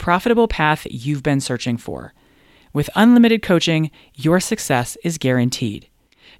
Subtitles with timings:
[0.00, 2.14] profitable path you've been searching for.
[2.72, 5.88] With unlimited coaching, your success is guaranteed.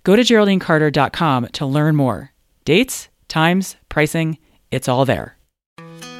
[0.03, 2.33] Go to GeraldineCarter.com to learn more.
[2.65, 4.39] Dates, times, pricing,
[4.71, 5.37] it's all there.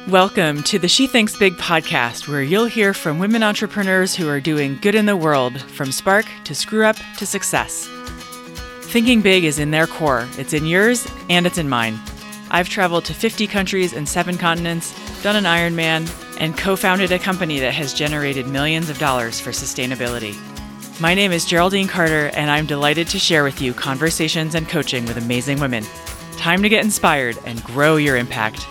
[0.07, 4.39] Welcome to the She Thinks Big podcast, where you'll hear from women entrepreneurs who are
[4.39, 7.87] doing good in the world, from spark to screw up to success.
[8.81, 11.99] Thinking big is in their core, it's in yours and it's in mine.
[12.51, 16.07] I've traveled to 50 countries and seven continents, done an Ironman,
[16.41, 20.35] and co founded a company that has generated millions of dollars for sustainability.
[20.99, 25.05] My name is Geraldine Carter, and I'm delighted to share with you conversations and coaching
[25.05, 25.85] with amazing women.
[26.37, 28.63] Time to get inspired and grow your impact.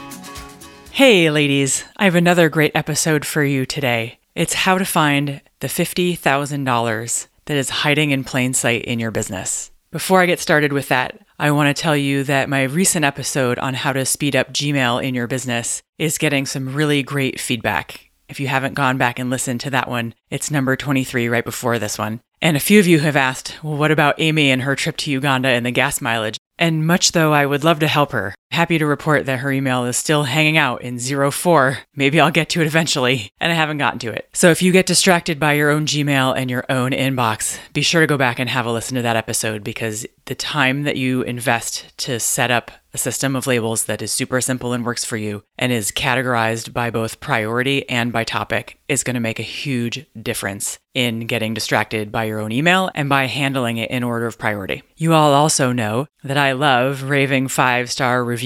[0.90, 4.18] Hey, ladies, I have another great episode for you today.
[4.34, 9.70] It's how to find the $50,000 that is hiding in plain sight in your business.
[9.92, 13.58] Before I get started with that, I want to tell you that my recent episode
[13.60, 18.10] on how to speed up Gmail in your business is getting some really great feedback.
[18.28, 21.78] If you haven't gone back and listened to that one, it's number 23 right before
[21.78, 22.20] this one.
[22.42, 25.10] And a few of you have asked, well, what about Amy and her trip to
[25.10, 26.36] Uganda and the gas mileage?
[26.58, 29.84] And much though I would love to help her, happy to report that her email
[29.84, 31.78] is still hanging out in 04.
[31.94, 34.28] Maybe I'll get to it eventually, and I haven't gotten to it.
[34.32, 38.00] So if you get distracted by your own Gmail and your own inbox, be sure
[38.00, 41.22] to go back and have a listen to that episode because the time that you
[41.22, 45.16] invest to set up a system of labels that is super simple and works for
[45.16, 49.44] you and is categorized by both priority and by topic is going to make a
[49.44, 54.26] huge difference in getting distracted by your own email and by handling it in order
[54.26, 54.82] of priority.
[54.96, 58.39] You all also know that I love raving five star reviews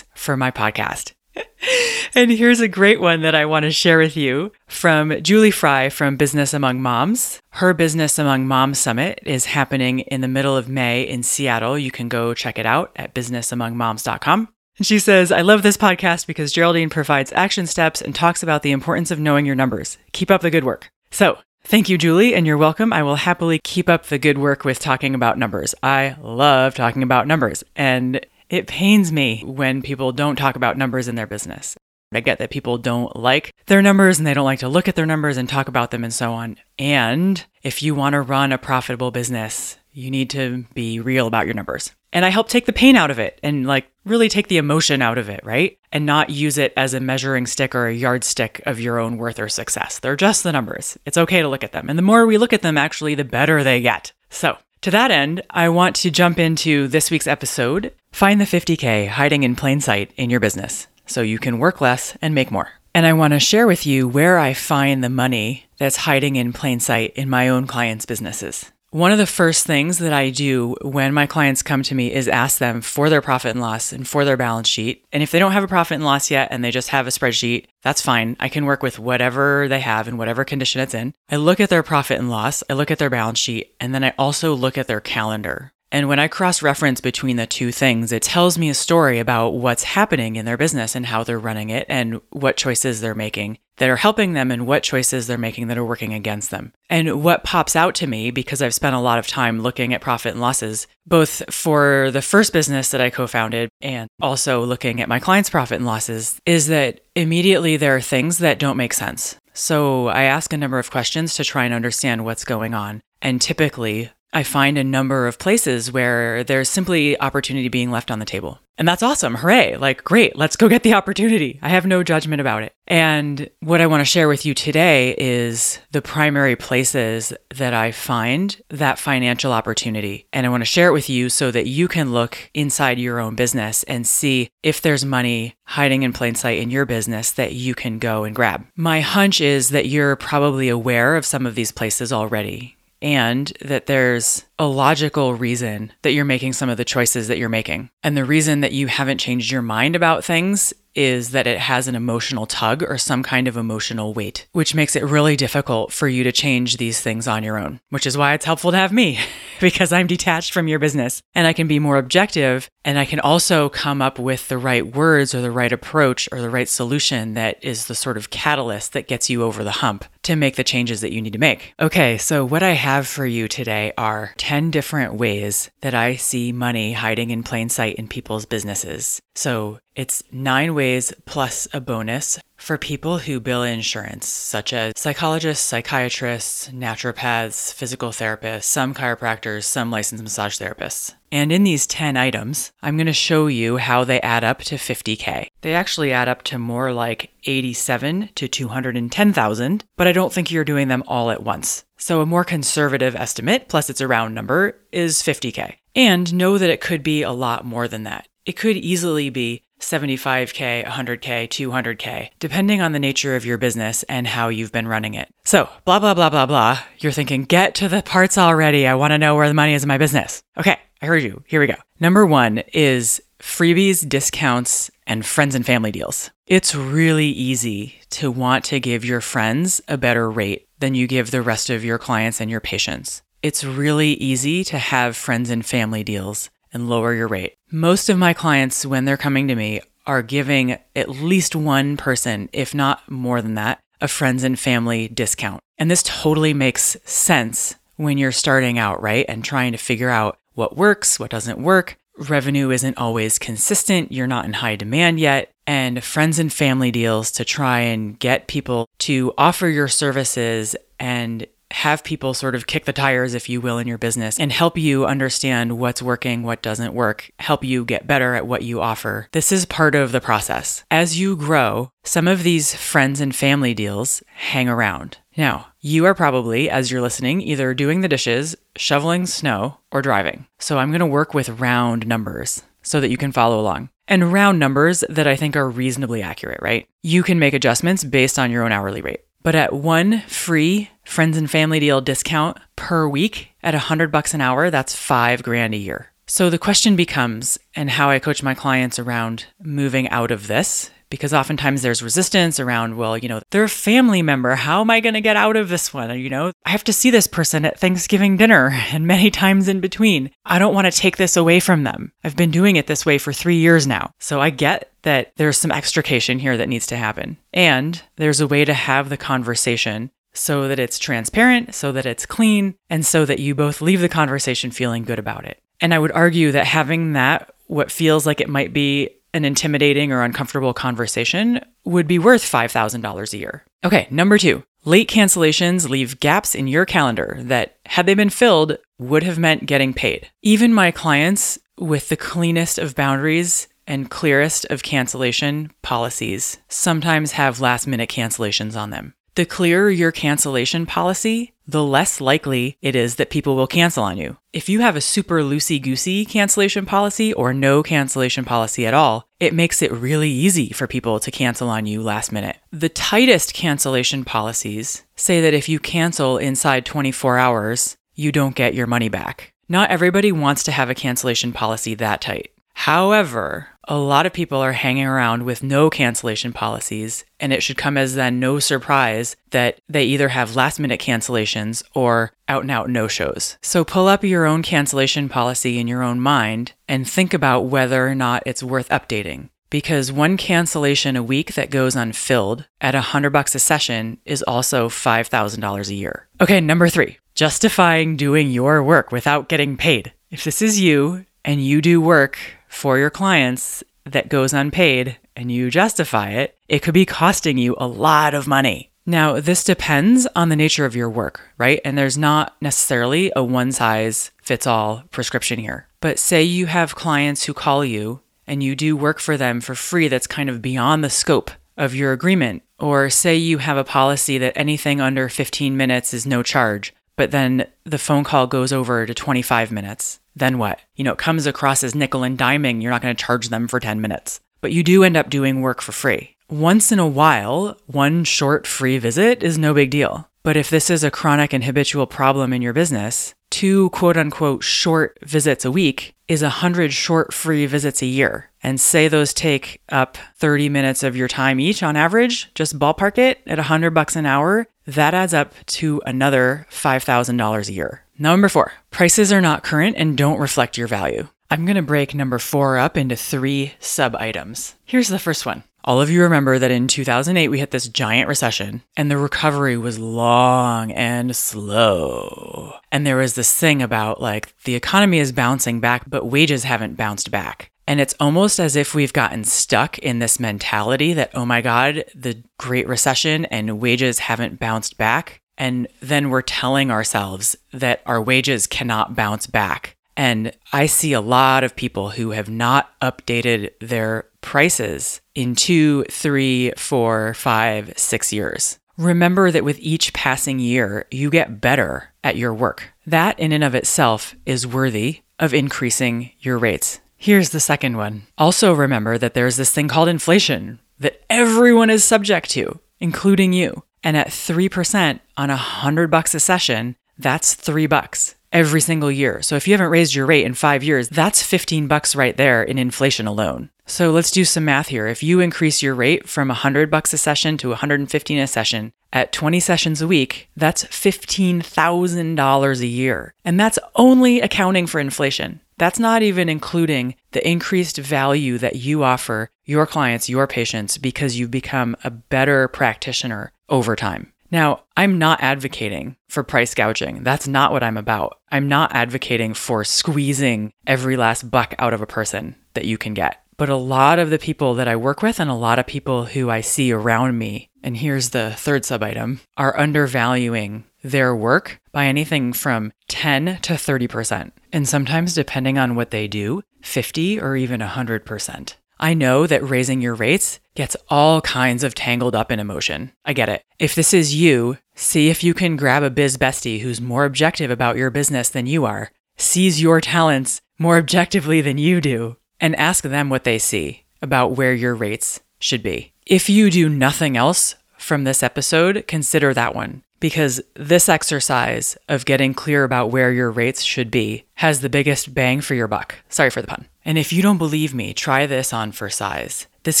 [0.14, 1.12] for my podcast.
[2.14, 5.88] and here's a great one that I want to share with you from Julie Fry
[5.88, 7.40] from Business Among Moms.
[7.50, 11.78] Her Business Among Moms Summit is happening in the middle of May in Seattle.
[11.78, 14.48] You can go check it out at businessamongmoms.com.
[14.76, 18.62] And she says, I love this podcast because Geraldine provides action steps and talks about
[18.62, 19.98] the importance of knowing your numbers.
[20.12, 20.90] Keep up the good work.
[21.10, 22.92] So, Thank you, Julie, and you're welcome.
[22.92, 25.74] I will happily keep up the good work with talking about numbers.
[25.82, 31.08] I love talking about numbers, and it pains me when people don't talk about numbers
[31.08, 31.76] in their business.
[32.12, 34.94] I get that people don't like their numbers and they don't like to look at
[34.94, 36.56] their numbers and talk about them and so on.
[36.78, 41.46] And if you want to run a profitable business, you need to be real about
[41.46, 41.92] your numbers.
[42.12, 45.02] And I help take the pain out of it and like really take the emotion
[45.02, 45.78] out of it, right?
[45.90, 49.40] And not use it as a measuring stick or a yardstick of your own worth
[49.40, 49.98] or success.
[49.98, 50.96] They're just the numbers.
[51.04, 51.88] It's okay to look at them.
[51.88, 54.12] And the more we look at them, actually, the better they get.
[54.30, 59.08] So, to that end, I want to jump into this week's episode Find the 50K
[59.08, 62.70] hiding in plain sight in your business so you can work less and make more.
[62.94, 66.52] And I want to share with you where I find the money that's hiding in
[66.52, 68.70] plain sight in my own clients' businesses.
[68.90, 72.28] One of the first things that I do when my clients come to me is
[72.28, 75.04] ask them for their profit and loss and for their balance sheet.
[75.12, 77.10] And if they don't have a profit and loss yet and they just have a
[77.10, 78.36] spreadsheet, that's fine.
[78.38, 81.14] I can work with whatever they have and whatever condition it's in.
[81.28, 84.04] I look at their profit and loss, I look at their balance sheet, and then
[84.04, 85.72] I also look at their calendar.
[85.94, 89.50] And when I cross reference between the two things, it tells me a story about
[89.50, 93.58] what's happening in their business and how they're running it and what choices they're making
[93.76, 96.72] that are helping them and what choices they're making that are working against them.
[96.90, 100.00] And what pops out to me, because I've spent a lot of time looking at
[100.00, 105.00] profit and losses, both for the first business that I co founded and also looking
[105.00, 108.94] at my clients' profit and losses, is that immediately there are things that don't make
[108.94, 109.36] sense.
[109.52, 113.00] So I ask a number of questions to try and understand what's going on.
[113.22, 118.18] And typically, I find a number of places where there's simply opportunity being left on
[118.18, 118.58] the table.
[118.76, 119.36] And that's awesome.
[119.36, 119.76] Hooray.
[119.76, 120.36] Like, great.
[120.36, 121.60] Let's go get the opportunity.
[121.62, 122.72] I have no judgment about it.
[122.88, 127.92] And what I want to share with you today is the primary places that I
[127.92, 130.26] find that financial opportunity.
[130.32, 133.20] And I want to share it with you so that you can look inside your
[133.20, 137.52] own business and see if there's money hiding in plain sight in your business that
[137.52, 138.66] you can go and grab.
[138.76, 142.73] My hunch is that you're probably aware of some of these places already
[143.04, 147.50] and that there's a logical reason that you're making some of the choices that you're
[147.50, 147.90] making.
[148.02, 151.88] And the reason that you haven't changed your mind about things is that it has
[151.88, 156.08] an emotional tug or some kind of emotional weight, which makes it really difficult for
[156.08, 158.92] you to change these things on your own, which is why it's helpful to have
[158.92, 159.18] me
[159.60, 163.20] because I'm detached from your business and I can be more objective and I can
[163.20, 167.34] also come up with the right words or the right approach or the right solution
[167.34, 170.64] that is the sort of catalyst that gets you over the hump to make the
[170.64, 171.74] changes that you need to make.
[171.80, 176.52] Okay, so what I have for you today are 10 different ways that I see
[176.52, 179.20] money hiding in plain sight in people's businesses.
[179.34, 185.64] So it's nine ways plus a bonus for people who bill insurance, such as psychologists,
[185.64, 191.14] psychiatrists, naturopaths, physical therapists, some chiropractors, some licensed massage therapists.
[191.30, 194.76] And in these 10 items, I'm going to show you how they add up to
[194.76, 195.48] 50K.
[195.60, 200.64] They actually add up to more like 87 to 210,000, but I don't think you're
[200.64, 201.84] doing them all at once.
[201.98, 205.74] So a more conservative estimate, plus it's a round number, is 50K.
[205.94, 208.26] And know that it could be a lot more than that.
[208.46, 214.26] It could easily be 75K, 100K, 200K, depending on the nature of your business and
[214.26, 215.28] how you've been running it.
[215.44, 216.80] So, blah, blah, blah, blah, blah.
[216.98, 218.86] You're thinking, get to the parts already.
[218.86, 220.42] I want to know where the money is in my business.
[220.56, 221.42] Okay, I heard you.
[221.46, 221.76] Here we go.
[222.00, 226.30] Number one is freebies, discounts, and friends and family deals.
[226.46, 231.30] It's really easy to want to give your friends a better rate than you give
[231.30, 233.22] the rest of your clients and your patients.
[233.42, 237.54] It's really easy to have friends and family deals and lower your rate.
[237.70, 242.50] Most of my clients, when they're coming to me, are giving at least one person,
[242.52, 245.62] if not more than that, a friends and family discount.
[245.78, 249.24] And this totally makes sense when you're starting out, right?
[249.28, 251.96] And trying to figure out what works, what doesn't work.
[252.16, 254.12] Revenue isn't always consistent.
[254.12, 255.50] You're not in high demand yet.
[255.66, 261.46] And friends and family deals to try and get people to offer your services and
[261.74, 264.78] have people sort of kick the tires, if you will, in your business and help
[264.78, 269.28] you understand what's working, what doesn't work, help you get better at what you offer.
[269.32, 270.84] This is part of the process.
[270.90, 275.18] As you grow, some of these friends and family deals hang around.
[275.36, 280.46] Now, you are probably, as you're listening, either doing the dishes, shoveling snow, or driving.
[280.60, 283.88] So I'm going to work with round numbers so that you can follow along.
[284.06, 286.86] And round numbers that I think are reasonably accurate, right?
[287.02, 289.23] You can make adjustments based on your own hourly rate.
[289.44, 294.32] But at one free friends and family deal discount per week at a hundred bucks
[294.32, 296.10] an hour, that's five grand a year.
[296.26, 300.90] So the question becomes, and how I coach my clients around moving out of this,
[301.14, 304.54] because oftentimes there's resistance around, well, you know, they're a family member.
[304.54, 306.18] How am I going to get out of this one?
[306.18, 309.80] You know, I have to see this person at Thanksgiving dinner and many times in
[309.80, 310.30] between.
[310.44, 312.12] I don't want to take this away from them.
[312.24, 314.12] I've been doing it this way for three years now.
[314.18, 317.36] So I get that there's some extrication here that needs to happen.
[317.52, 322.26] And there's a way to have the conversation so that it's transparent, so that it's
[322.26, 325.62] clean, and so that you both leave the conversation feeling good about it.
[325.80, 330.12] And I would argue that having that, what feels like it might be an intimidating
[330.12, 333.64] or uncomfortable conversation, would be worth $5,000 a year.
[333.84, 338.78] Okay, number two, late cancellations leave gaps in your calendar that, had they been filled,
[338.98, 340.30] would have meant getting paid.
[340.42, 347.60] Even my clients with the cleanest of boundaries and clearest of cancellation policies sometimes have
[347.60, 349.14] last minute cancellations on them.
[349.36, 354.16] The clearer your cancellation policy, the less likely it is that people will cancel on
[354.16, 354.36] you.
[354.52, 359.26] If you have a super loosey goosey cancellation policy or no cancellation policy at all,
[359.40, 362.58] it makes it really easy for people to cancel on you last minute.
[362.70, 368.74] The tightest cancellation policies say that if you cancel inside 24 hours, you don't get
[368.74, 369.52] your money back.
[369.68, 372.52] Not everybody wants to have a cancellation policy that tight.
[372.74, 377.76] However, a lot of people are hanging around with no cancellation policies, and it should
[377.76, 382.70] come as then no surprise that they either have last minute cancellations or out and
[382.70, 383.56] out no shows.
[383.62, 388.06] So pull up your own cancellation policy in your own mind and think about whether
[388.06, 389.48] or not it's worth updating.
[389.70, 394.42] Because one cancellation a week that goes unfilled at a hundred bucks a session is
[394.42, 396.28] also $5,000 a year.
[396.40, 400.12] Okay, number three, justifying doing your work without getting paid.
[400.30, 402.38] If this is you and you do work
[402.74, 407.74] for your clients that goes unpaid and you justify it, it could be costing you
[407.78, 408.90] a lot of money.
[409.06, 411.80] Now, this depends on the nature of your work, right?
[411.84, 415.88] And there's not necessarily a one size fits all prescription here.
[416.00, 419.74] But say you have clients who call you and you do work for them for
[419.74, 422.62] free that's kind of beyond the scope of your agreement.
[422.78, 427.30] Or say you have a policy that anything under 15 minutes is no charge, but
[427.30, 430.80] then the phone call goes over to 25 minutes then what?
[430.96, 432.82] You know, it comes across as nickel and diming.
[432.82, 435.60] You're not going to charge them for 10 minutes, but you do end up doing
[435.60, 436.36] work for free.
[436.50, 440.28] Once in a while, one short free visit is no big deal.
[440.42, 444.62] But if this is a chronic and habitual problem in your business, two quote unquote
[444.62, 448.50] short visits a week is 100 short free visits a year.
[448.62, 453.16] And say those take up 30 minutes of your time each on average, just ballpark
[453.16, 458.03] it at 100 bucks an hour, that adds up to another $5,000 a year.
[458.18, 461.28] Number four, prices are not current and don't reflect your value.
[461.50, 464.76] I'm going to break number four up into three sub items.
[464.84, 468.26] Here's the first one all of you remember that in 2008 we hit this giant
[468.26, 472.74] recession and the recovery was long and slow.
[472.90, 476.96] And there was this thing about like the economy is bouncing back, but wages haven't
[476.96, 477.70] bounced back.
[477.86, 482.04] And it's almost as if we've gotten stuck in this mentality that, oh my God,
[482.14, 485.42] the Great Recession and wages haven't bounced back.
[485.56, 489.96] And then we're telling ourselves that our wages cannot bounce back.
[490.16, 496.04] And I see a lot of people who have not updated their prices in two,
[496.04, 498.78] three, four, five, six years.
[498.96, 502.92] Remember that with each passing year, you get better at your work.
[503.06, 507.00] That, in and of itself, is worthy of increasing your rates.
[507.16, 508.26] Here's the second one.
[508.38, 513.82] Also, remember that there's this thing called inflation that everyone is subject to, including you.
[514.04, 519.42] And at 3% on a 100 bucks a session, that's 3 bucks every single year.
[519.42, 522.62] So if you haven't raised your rate in 5 years, that's 15 bucks right there
[522.62, 523.70] in inflation alone.
[523.86, 525.06] So let's do some math here.
[525.06, 529.32] If you increase your rate from 100 bucks a session to 115 a session at
[529.32, 533.34] 20 sessions a week, that's $15,000 a year.
[533.44, 535.60] And that's only accounting for inflation.
[535.76, 541.38] That's not even including the increased value that you offer your clients, your patients, because
[541.38, 544.32] you've become a better practitioner over time.
[544.50, 547.24] Now, I'm not advocating for price gouging.
[547.24, 548.38] That's not what I'm about.
[548.52, 553.14] I'm not advocating for squeezing every last buck out of a person that you can
[553.14, 553.40] get.
[553.56, 556.26] But a lot of the people that I work with and a lot of people
[556.26, 561.80] who I see around me, and here's the third sub item, are undervaluing their work
[561.92, 564.52] by anything from 10 to 30%.
[564.72, 568.74] And sometimes, depending on what they do, 50 or even 100%.
[569.04, 573.12] I know that raising your rates gets all kinds of tangled up in emotion.
[573.22, 573.62] I get it.
[573.78, 577.70] If this is you, see if you can grab a biz bestie who's more objective
[577.70, 582.74] about your business than you are, sees your talents more objectively than you do, and
[582.76, 586.14] ask them what they see about where your rates should be.
[586.24, 592.24] If you do nothing else from this episode, consider that one because this exercise of
[592.24, 596.14] getting clear about where your rates should be has the biggest bang for your buck.
[596.30, 596.86] Sorry for the pun.
[597.04, 599.66] And if you don't believe me, try this on for size.
[599.82, 600.00] This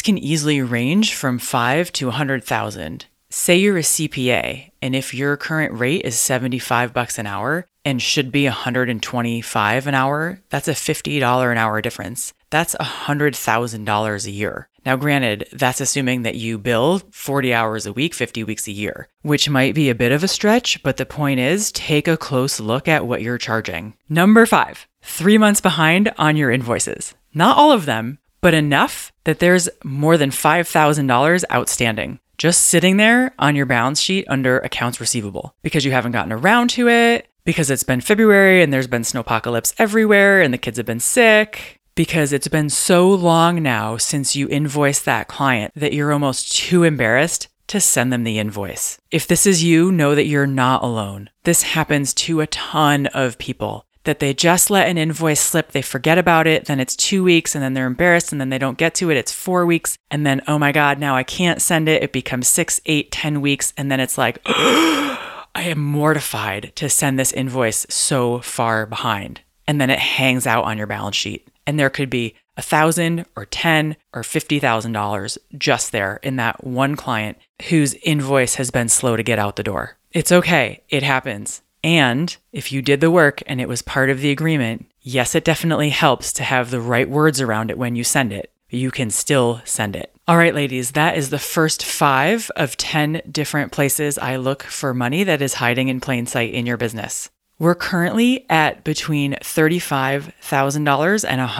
[0.00, 3.04] can easily range from 5 to 100,000.
[3.36, 8.00] Say you're a CPA and if your current rate is 75 bucks an hour and
[8.00, 14.68] should be 125 an hour, that's a $50 an hour difference that's $100,000 a year.
[14.86, 19.08] Now, granted, that's assuming that you bill 40 hours a week, 50 weeks a year,
[19.22, 22.60] which might be a bit of a stretch, but the point is take a close
[22.60, 23.94] look at what you're charging.
[24.08, 27.12] Number five, three months behind on your invoices.
[27.34, 33.32] Not all of them, but enough that there's more than $5,000 outstanding just sitting there
[33.38, 37.70] on your balance sheet under accounts receivable because you haven't gotten around to it, because
[37.70, 42.34] it's been February and there's been snowpocalypse everywhere and the kids have been sick, because
[42.34, 47.48] it's been so long now since you invoiced that client that you're almost too embarrassed
[47.66, 48.98] to send them the invoice.
[49.10, 51.30] If this is you, know that you're not alone.
[51.44, 55.82] This happens to a ton of people that they just let an invoice slip, they
[55.82, 58.78] forget about it, then it's two weeks, and then they're embarrassed, and then they don't
[58.78, 61.88] get to it, it's four weeks, and then, oh my God, now I can't send
[61.88, 62.02] it.
[62.02, 65.18] It becomes six, eight, ten weeks, and then it's like, I
[65.56, 69.40] am mortified to send this invoice so far behind.
[69.66, 73.26] And then it hangs out on your balance sheet and there could be a thousand
[73.36, 78.70] or ten or fifty thousand dollars just there in that one client whose invoice has
[78.70, 79.96] been slow to get out the door.
[80.12, 81.62] It's okay, it happens.
[81.84, 85.44] And if you did the work and it was part of the agreement, yes, it
[85.44, 88.50] definitely helps to have the right words around it when you send it.
[88.70, 90.10] You can still send it.
[90.26, 94.94] All right, ladies, that is the first five of 10 different places I look for
[94.94, 97.28] money that is hiding in plain sight in your business.
[97.58, 101.50] We're currently at between $35,000 and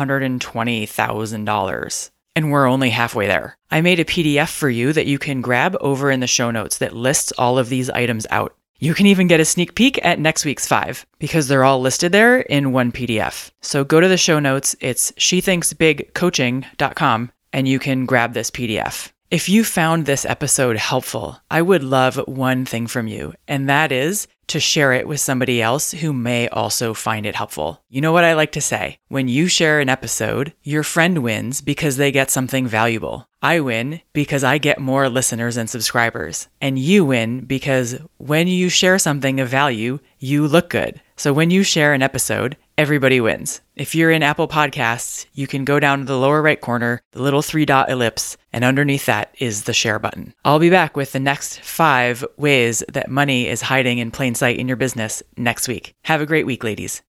[0.41, 3.59] $120,000, and we're only halfway there.
[3.71, 6.79] I made a PDF for you that you can grab over in the show notes
[6.79, 8.57] that lists all of these items out.
[8.79, 12.13] You can even get a sneak peek at next week's five because they're all listed
[12.13, 13.51] there in one PDF.
[13.63, 19.13] So go to the show notes, it's shethinksbigcoaching.com, and you can grab this PDF.
[19.31, 23.91] If you found this episode helpful, I would love one thing from you, and that
[23.91, 27.83] is to share it with somebody else who may also find it helpful.
[27.89, 28.99] You know what I like to say?
[29.09, 33.29] When you share an episode, your friend wins because they get something valuable.
[33.43, 36.49] I win because I get more listeners and subscribers.
[36.63, 41.03] And you win because when you share something of value, you look good.
[41.17, 43.61] So when you share an episode, everybody wins.
[43.77, 47.23] If you're in Apple Podcasts, you can go down to the lower right corner, the
[47.23, 50.33] little three dot ellipse, and underneath that is the share button.
[50.45, 54.59] I'll be back with the next five ways that money is hiding in plain sight
[54.59, 55.95] in your business next week.
[56.05, 57.03] Have a great week, ladies.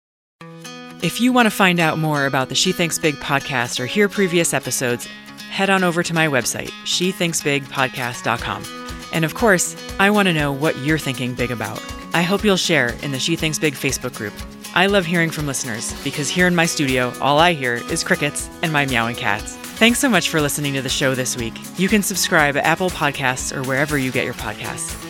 [1.02, 4.08] If you want to find out more about the She Thinks Big podcast or hear
[4.08, 5.06] previous episodes,
[5.50, 8.64] head on over to my website, shethinksbigpodcast.com.
[9.12, 11.80] And of course, I want to know what you're thinking big about.
[12.14, 14.32] I hope you'll share in the She Thinks Big Facebook group.
[14.74, 18.48] I love hearing from listeners because here in my studio, all I hear is crickets
[18.62, 19.56] and my meowing cats.
[19.56, 21.54] Thanks so much for listening to the show this week.
[21.76, 25.03] You can subscribe at Apple Podcasts or wherever you get your podcasts.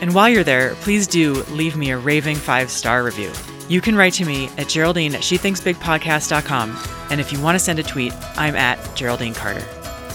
[0.00, 3.30] And while you're there, please do leave me a raving five star review.
[3.68, 6.78] You can write to me at Geraldine at SheThinksBigPodcast.com.
[7.10, 9.64] And if you want to send a tweet, I'm at Geraldine Carter.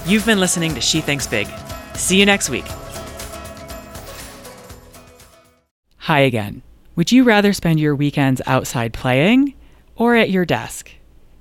[0.06, 1.48] You've been listening to She Thinks Big.
[1.96, 2.66] See you next week.
[6.00, 6.62] Hi again.
[6.96, 9.54] Would you rather spend your weekends outside playing
[9.96, 10.92] or at your desk?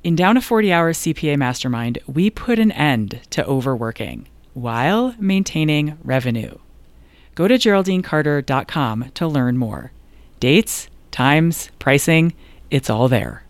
[0.02, 5.98] In Down to 40 Hours CPA Mastermind, we put an end to overworking while maintaining
[6.02, 6.56] revenue.
[7.34, 9.92] Go to GeraldineCarter.com to learn more.
[10.40, 12.34] Dates, times, pricing,
[12.70, 13.43] it's all there.